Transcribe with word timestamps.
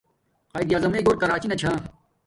قایداعظم 0.53 0.89
مݵ 0.91 1.01
گھور 1.05 1.15
کراچی 1.21 1.47
نا 1.49 1.55
چھا 1.61 1.71